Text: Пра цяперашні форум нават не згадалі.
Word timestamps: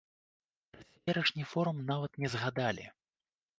Пра 0.75 0.81
цяперашні 0.91 1.43
форум 1.51 1.85
нават 1.93 2.11
не 2.25 2.35
згадалі. 2.37 2.91